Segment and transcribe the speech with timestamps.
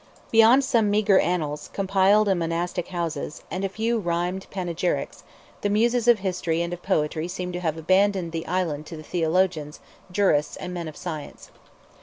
[0.31, 5.21] Beyond some meagre annals, compiled in monastic houses, and a few rhymed panegyrics,
[5.61, 9.03] the muses of history and of poetry seem to have abandoned the island to the
[9.03, 9.79] theologians,
[10.11, 11.51] jurists, and men of science.